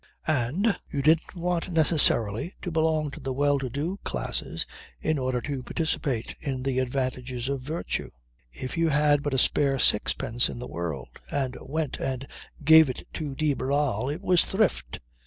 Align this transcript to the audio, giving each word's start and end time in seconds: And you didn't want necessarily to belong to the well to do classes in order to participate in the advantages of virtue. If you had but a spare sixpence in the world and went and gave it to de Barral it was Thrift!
And 0.25 0.79
you 0.89 1.03
didn't 1.03 1.35
want 1.35 1.69
necessarily 1.69 2.55
to 2.63 2.71
belong 2.71 3.11
to 3.11 3.19
the 3.19 3.31
well 3.33 3.59
to 3.59 3.69
do 3.69 3.99
classes 4.03 4.65
in 4.99 5.19
order 5.19 5.41
to 5.41 5.61
participate 5.61 6.35
in 6.39 6.63
the 6.63 6.79
advantages 6.79 7.47
of 7.47 7.61
virtue. 7.61 8.09
If 8.51 8.77
you 8.77 8.89
had 8.89 9.21
but 9.21 9.35
a 9.35 9.37
spare 9.37 9.77
sixpence 9.77 10.49
in 10.49 10.57
the 10.57 10.65
world 10.67 11.19
and 11.29 11.55
went 11.61 11.99
and 11.99 12.25
gave 12.63 12.89
it 12.89 13.07
to 13.13 13.35
de 13.35 13.53
Barral 13.53 14.09
it 14.09 14.23
was 14.23 14.43
Thrift! 14.43 14.99